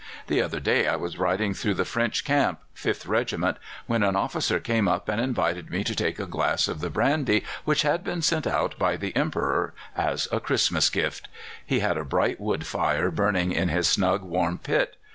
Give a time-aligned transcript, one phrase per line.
[0.25, 4.59] The other day I was riding through the French camp, 5th Regiment, when an officer
[4.59, 8.23] came up and invited me to take a glass of the brandy which had been
[8.23, 11.27] sent out by the Emperor as a Christmas gift.
[11.63, 14.97] He had a bright wood fire burning in his snug warm pit.